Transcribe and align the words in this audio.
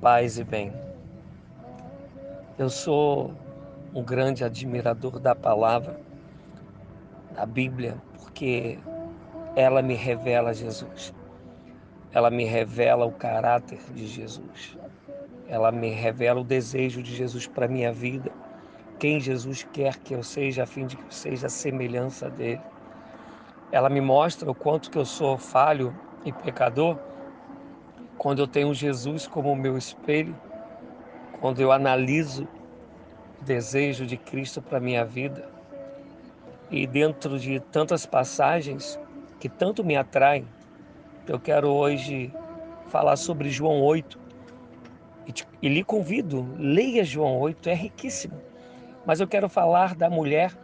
paz 0.00 0.38
e 0.38 0.44
bem. 0.44 0.72
Eu 2.58 2.70
sou 2.70 3.34
um 3.94 4.02
grande 4.02 4.42
admirador 4.42 5.18
da 5.18 5.34
palavra, 5.34 6.00
da 7.34 7.44
Bíblia, 7.44 7.96
porque 8.18 8.78
ela 9.54 9.82
me 9.82 9.94
revela 9.94 10.54
Jesus. 10.54 11.12
Ela 12.12 12.30
me 12.30 12.44
revela 12.44 13.04
o 13.04 13.12
caráter 13.12 13.78
de 13.92 14.06
Jesus. 14.06 14.78
Ela 15.46 15.70
me 15.70 15.90
revela 15.90 16.40
o 16.40 16.44
desejo 16.44 17.02
de 17.02 17.14
Jesus 17.14 17.46
para 17.46 17.68
minha 17.68 17.92
vida. 17.92 18.32
Quem 18.98 19.20
Jesus 19.20 19.64
quer 19.70 19.98
que 19.98 20.14
eu 20.14 20.22
seja, 20.22 20.62
a 20.62 20.66
fim 20.66 20.86
de 20.86 20.96
que 20.96 21.04
eu 21.04 21.12
seja 21.12 21.46
a 21.46 21.50
semelhança 21.50 22.30
dele. 22.30 22.60
Ela 23.70 23.90
me 23.90 24.00
mostra 24.00 24.50
o 24.50 24.54
quanto 24.54 24.90
que 24.90 24.98
eu 24.98 25.04
sou 25.04 25.36
falho 25.36 25.94
e 26.24 26.32
pecador 26.32 27.09
quando 28.20 28.40
eu 28.40 28.46
tenho 28.46 28.74
Jesus 28.74 29.26
como 29.26 29.56
meu 29.56 29.78
espelho, 29.78 30.36
quando 31.40 31.58
eu 31.62 31.72
analiso 31.72 32.46
o 33.40 33.44
desejo 33.44 34.04
de 34.04 34.18
Cristo 34.18 34.60
para 34.60 34.78
minha 34.78 35.06
vida 35.06 35.48
e 36.70 36.86
dentro 36.86 37.38
de 37.38 37.60
tantas 37.60 38.04
passagens 38.04 39.00
que 39.38 39.48
tanto 39.48 39.82
me 39.82 39.96
atraem, 39.96 40.46
eu 41.26 41.40
quero 41.40 41.70
hoje 41.70 42.30
falar 42.90 43.16
sobre 43.16 43.48
João 43.48 43.80
8 43.80 44.20
e, 45.26 45.32
te, 45.32 45.48
e 45.62 45.68
lhe 45.70 45.82
convido, 45.82 46.46
leia 46.58 47.02
João 47.02 47.38
8, 47.38 47.70
é 47.70 47.74
riquíssimo. 47.74 48.38
Mas 49.06 49.20
eu 49.20 49.26
quero 49.26 49.48
falar 49.48 49.94
da 49.94 50.10
mulher 50.10 50.54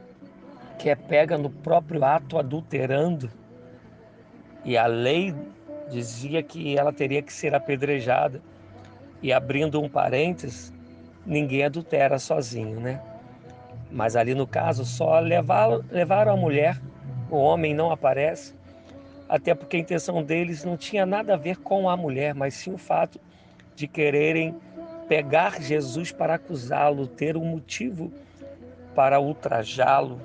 que 0.78 0.90
é 0.90 0.94
pega 0.94 1.38
no 1.38 1.48
próprio 1.48 2.04
ato 2.04 2.36
adulterando 2.36 3.30
e 4.62 4.76
a 4.76 4.84
lei 4.84 5.34
dizia 5.90 6.42
que 6.42 6.76
ela 6.76 6.92
teria 6.92 7.22
que 7.22 7.32
ser 7.32 7.54
apedrejada. 7.54 8.40
E 9.22 9.32
abrindo 9.32 9.80
um 9.80 9.88
parênteses, 9.88 10.72
ninguém 11.24 11.64
adultera 11.64 12.18
sozinho, 12.18 12.80
né? 12.80 13.00
Mas 13.90 14.14
ali 14.16 14.34
no 14.34 14.46
caso, 14.46 14.84
só 14.84 15.18
levaram, 15.20 15.84
levaram 15.90 16.32
a 16.32 16.36
mulher, 16.36 16.80
o 17.30 17.36
homem 17.36 17.74
não 17.74 17.90
aparece, 17.90 18.54
até 19.28 19.54
porque 19.54 19.76
a 19.76 19.80
intenção 19.80 20.22
deles 20.22 20.64
não 20.64 20.76
tinha 20.76 21.06
nada 21.06 21.34
a 21.34 21.36
ver 21.36 21.56
com 21.58 21.88
a 21.88 21.96
mulher, 21.96 22.34
mas 22.34 22.54
sim 22.54 22.72
o 22.72 22.78
fato 22.78 23.18
de 23.74 23.86
quererem 23.86 24.54
pegar 25.08 25.60
Jesus 25.60 26.12
para 26.12 26.34
acusá-lo, 26.34 27.06
ter 27.06 27.36
um 27.36 27.44
motivo 27.44 28.12
para 28.94 29.20
ultrajá-lo. 29.20 30.20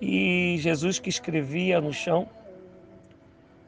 E 0.00 0.56
Jesus 0.58 0.98
que 0.98 1.10
escrevia 1.10 1.80
no 1.80 1.92
chão, 1.92 2.26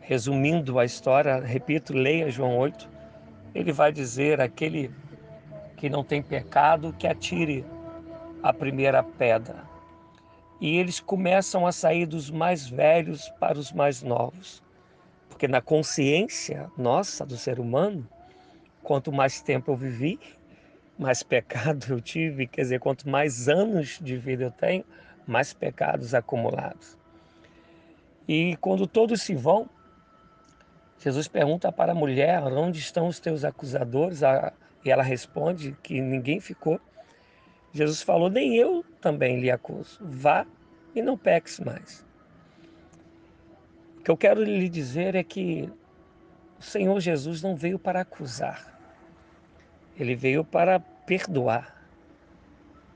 Resumindo 0.03 0.79
a 0.79 0.85
história, 0.85 1.39
repito, 1.39 1.95
leia 1.95 2.31
João 2.31 2.59
8. 2.59 2.89
Ele 3.55 3.73
vai 3.73 3.93
dizer: 3.93 4.41
aquele 4.41 4.91
que 5.77 5.89
não 5.89 6.03
tem 6.03 6.23
pecado, 6.23 6.93
que 6.99 7.07
atire 7.07 7.65
a 8.43 8.53
primeira 8.53 9.03
pedra. 9.03 9.63
E 10.61 10.77
eles 10.77 11.01
começam 11.01 11.67
a 11.67 11.73
sair 11.73 12.07
dos 12.07 12.31
mais 12.31 12.69
velhos 12.69 13.29
para 13.41 13.59
os 13.59 13.73
mais 13.73 14.03
novos. 14.03 14.63
Porque 15.29 15.49
na 15.49 15.61
consciência 15.61 16.71
nossa 16.77 17.25
do 17.25 17.37
ser 17.37 17.59
humano, 17.59 18.07
quanto 18.83 19.13
mais 19.13 19.41
tempo 19.41 19.73
eu 19.73 19.77
vivi, 19.77 20.19
mais 20.99 21.23
pecado 21.25 21.87
eu 21.91 22.01
tive, 22.01 22.47
quer 22.47 22.63
dizer, 22.63 22.81
quanto 22.81 23.09
mais 23.09 23.49
anos 23.49 23.99
de 24.01 24.17
vida 24.17 24.45
eu 24.45 24.51
tenho, 24.51 24.85
mais 25.27 25.53
pecados 25.53 26.15
acumulados. 26.15 26.99
E 28.27 28.57
quando 28.61 28.87
todos 28.87 29.23
se 29.23 29.35
vão, 29.35 29.69
Jesus 31.03 31.27
pergunta 31.27 31.73
para 31.73 31.91
a 31.91 31.95
mulher: 31.95 32.45
onde 32.45 32.79
estão 32.79 33.09
os 33.09 33.19
teus 33.19 33.45
acusadores? 33.45 34.21
E 34.85 34.91
ela 34.91 35.03
responde 35.03 35.77
que 35.83 36.01
ninguém 36.01 36.39
ficou. 36.39 36.81
Jesus 37.73 38.03
falou: 38.03 38.31
nem 38.31 38.55
eu 38.55 38.85
também 39.01 39.41
lhe 39.41 39.51
acuso. 39.51 39.99
Vá 40.01 40.47
e 40.95 41.03
não 41.03 41.19
peques 41.19 41.59
mais. 41.59 42.07
O 43.99 44.03
que 44.05 44.11
eu 44.13 44.17
quero 44.17 44.45
lhe 44.45 44.69
dizer 44.69 45.17
é 45.17 45.25
que 45.25 45.69
o 46.59 46.63
Senhor 46.63 47.01
Jesus 47.01 47.43
não 47.43 47.57
veio 47.57 47.81
para 47.81 48.03
acusar, 48.03 48.79
ele 49.99 50.15
veio 50.15 50.45
para 50.45 50.79
perdoar. 50.79 51.83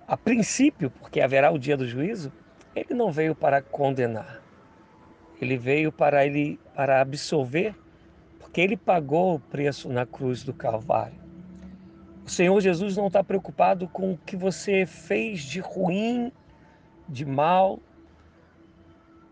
A 0.06 0.16
princípio, 0.16 0.90
porque 0.90 1.20
haverá 1.20 1.50
o 1.50 1.58
dia 1.58 1.76
do 1.76 1.86
juízo, 1.86 2.32
ele 2.74 2.94
não 2.94 3.10
veio 3.10 3.34
para 3.34 3.60
condenar. 3.60 4.40
Ele 5.40 5.56
veio 5.58 5.90
para 5.90 6.24
ele 6.24 6.60
para 6.72 7.00
absolver 7.00 7.74
porque 8.56 8.62
ele 8.62 8.76
pagou 8.78 9.34
o 9.34 9.38
preço 9.38 9.86
na 9.86 10.06
cruz 10.06 10.42
do 10.42 10.54
Calvário. 10.54 11.20
O 12.24 12.30
Senhor 12.30 12.58
Jesus 12.58 12.96
não 12.96 13.08
está 13.08 13.22
preocupado 13.22 13.86
com 13.86 14.12
o 14.12 14.16
que 14.16 14.34
você 14.34 14.86
fez 14.86 15.42
de 15.42 15.60
ruim, 15.60 16.32
de 17.06 17.26
mal, 17.26 17.78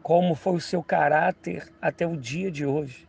como 0.02 0.34
foi 0.34 0.56
o 0.56 0.60
seu 0.60 0.82
caráter 0.82 1.72
até 1.80 2.06
o 2.06 2.18
dia 2.18 2.50
de 2.50 2.66
hoje. 2.66 3.08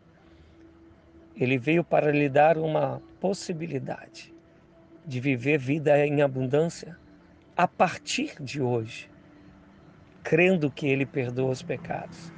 Ele 1.35 1.57
veio 1.57 1.83
para 1.83 2.13
lhe 2.13 2.29
dar 2.29 2.57
uma 2.57 3.01
possibilidade 3.19 4.33
de 5.05 5.19
viver 5.19 5.57
vida 5.57 6.07
em 6.07 6.21
abundância 6.21 6.97
a 7.57 7.67
partir 7.67 8.41
de 8.41 8.61
hoje, 8.61 9.11
crendo 10.23 10.71
que 10.71 10.87
Ele 10.87 11.05
perdoa 11.05 11.51
os 11.51 11.61
pecados, 11.61 12.31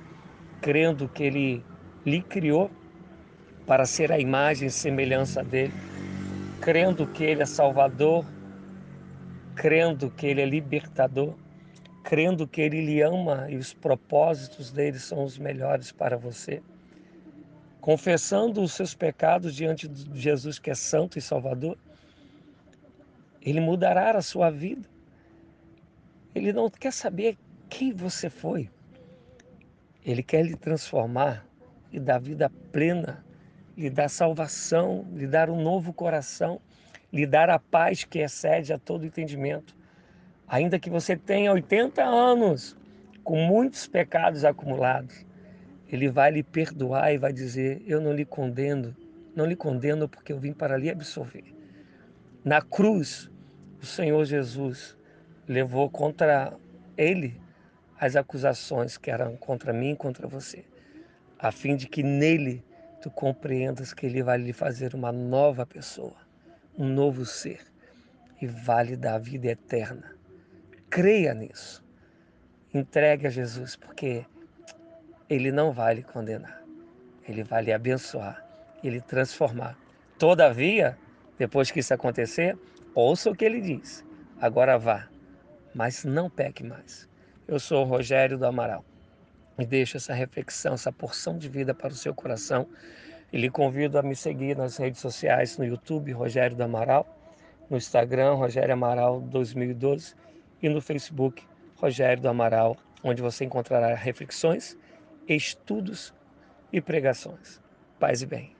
crendo 0.61 1.07
que 1.07 1.21
Ele 1.21 1.63
lhe 2.03 2.23
criou 2.23 2.71
para 3.67 3.85
ser 3.85 4.13
a 4.13 4.17
imagem 4.17 4.69
e 4.69 4.71
semelhança 4.71 5.43
dele, 5.43 5.73
crendo 6.61 7.05
que 7.05 7.25
ele 7.25 7.43
é 7.43 7.45
Salvador, 7.45 8.25
crendo 9.55 10.09
que 10.09 10.25
ele 10.25 10.41
é 10.41 10.45
libertador, 10.45 11.35
crendo 12.01 12.47
que 12.47 12.61
ele 12.61 12.79
lhe 12.85 13.01
ama 13.01 13.47
e 13.49 13.57
os 13.57 13.73
propósitos 13.73 14.71
dele 14.71 14.97
são 14.97 15.21
os 15.25 15.37
melhores 15.37 15.91
para 15.91 16.17
você. 16.17 16.63
Confessando 17.81 18.61
os 18.61 18.71
seus 18.71 18.95
pecados 18.95 19.53
diante 19.53 19.87
de 19.87 20.19
Jesus, 20.19 20.57
que 20.57 20.69
é 20.69 20.75
Santo 20.75 21.17
e 21.19 21.21
Salvador, 21.21 21.77
ele 23.41 23.59
mudará 23.59 24.17
a 24.17 24.21
sua 24.21 24.49
vida. 24.49 24.87
Ele 26.33 26.53
não 26.53 26.69
quer 26.69 26.93
saber 26.93 27.37
quem 27.69 27.91
você 27.91 28.29
foi. 28.29 28.69
Ele 30.05 30.23
quer 30.23 30.45
lhe 30.45 30.55
transformar 30.55 31.45
e 31.91 31.99
dar 31.99 32.19
vida 32.19 32.49
plena 32.71 33.26
lhe 33.77 33.89
dar 33.91 34.09
salvação, 34.09 35.05
lhe 35.13 35.27
dar 35.27 35.49
um 35.49 35.61
novo 35.61 35.93
coração, 35.93 36.59
lhe 37.13 37.27
dar 37.27 37.49
a 37.49 37.59
paz 37.59 38.03
que 38.03 38.19
excede 38.19 38.73
a 38.73 38.79
todo 38.79 39.05
entendimento. 39.05 39.75
Ainda 40.47 40.79
que 40.79 40.89
você 40.89 41.15
tenha 41.15 41.51
80 41.51 42.03
anos 42.03 42.75
com 43.23 43.37
muitos 43.45 43.85
pecados 43.85 44.43
acumulados, 44.43 45.25
ele 45.87 46.09
vai 46.09 46.31
lhe 46.31 46.43
perdoar 46.43 47.13
e 47.13 47.17
vai 47.17 47.31
dizer: 47.31 47.83
Eu 47.85 48.01
não 48.01 48.11
lhe 48.11 48.25
condeno, 48.25 48.95
não 49.35 49.45
lhe 49.45 49.55
condeno 49.55 50.09
porque 50.09 50.33
eu 50.33 50.39
vim 50.39 50.53
para 50.53 50.75
lhe 50.75 50.89
absolver. 50.89 51.55
Na 52.43 52.61
cruz, 52.61 53.29
o 53.81 53.85
Senhor 53.85 54.25
Jesus 54.25 54.97
levou 55.47 55.89
contra 55.89 56.53
ele 56.97 57.39
as 57.99 58.15
acusações 58.15 58.97
que 58.97 59.11
eram 59.11 59.35
contra 59.35 59.71
mim 59.71 59.91
e 59.91 59.95
contra 59.95 60.27
você, 60.27 60.65
a 61.37 61.51
fim 61.51 61.75
de 61.75 61.87
que 61.87 62.03
nele 62.03 62.63
tu 63.01 63.09
compreendas 63.09 63.93
que 63.93 64.05
Ele 64.05 64.23
vai 64.23 64.37
lhe 64.37 64.53
fazer 64.53 64.93
uma 64.95 65.11
nova 65.11 65.65
pessoa, 65.65 66.15
um 66.77 66.87
novo 66.87 67.25
ser 67.25 67.65
e 68.41 68.47
vai 68.47 68.85
lhe 68.85 68.95
dar 68.95 69.15
a 69.15 69.19
vida 69.19 69.47
eterna. 69.47 70.15
Creia 70.89 71.33
nisso. 71.33 71.83
Entregue 72.73 73.27
a 73.27 73.29
Jesus, 73.29 73.75
porque 73.75 74.25
Ele 75.29 75.51
não 75.51 75.71
vai 75.71 75.95
lhe 75.95 76.03
condenar. 76.03 76.61
Ele 77.27 77.43
vai 77.43 77.63
lhe 77.63 77.73
abençoar 77.73 78.45
e 78.83 78.89
lhe 78.89 79.01
transformar. 79.01 79.77
Todavia, 80.17 80.97
depois 81.37 81.71
que 81.71 81.79
isso 81.79 81.93
acontecer, 81.93 82.57
ouça 82.93 83.29
o 83.29 83.35
que 83.35 83.45
ele 83.45 83.59
diz. 83.59 84.05
Agora 84.39 84.77
vá, 84.77 85.07
mas 85.73 86.03
não 86.03 86.29
peque 86.29 86.63
mais. 86.63 87.07
Eu 87.47 87.59
sou 87.59 87.83
o 87.83 87.87
Rogério 87.87 88.37
do 88.37 88.45
Amaral 88.45 88.83
e 89.57 89.65
deixo 89.65 89.97
essa 89.97 90.13
reflexão, 90.13 90.73
essa 90.73 90.91
porção 90.91 91.37
de 91.37 91.49
vida 91.49 91.73
para 91.73 91.91
o 91.91 91.95
seu 91.95 92.13
coração. 92.13 92.67
E 93.31 93.37
lhe 93.37 93.49
convido 93.49 93.97
a 93.97 94.03
me 94.03 94.15
seguir 94.15 94.55
nas 94.55 94.77
redes 94.77 95.01
sociais, 95.01 95.57
no 95.57 95.65
YouTube, 95.65 96.11
Rogério 96.11 96.55
do 96.55 96.63
Amaral, 96.63 97.05
no 97.69 97.77
Instagram, 97.77 98.33
Rogério 98.33 98.73
Amaral 98.73 99.19
2012 99.21 100.15
e 100.61 100.69
no 100.69 100.79
Facebook, 100.79 101.43
Rogério 101.75 102.21
do 102.21 102.29
Amaral, 102.29 102.77
onde 103.03 103.21
você 103.21 103.43
encontrará 103.43 103.93
reflexões, 103.95 104.77
estudos 105.27 106.13
e 106.71 106.79
pregações. 106.79 107.61
Paz 107.99 108.21
e 108.21 108.25
bem. 108.25 108.56